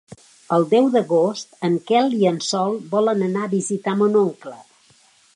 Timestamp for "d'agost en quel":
0.93-2.09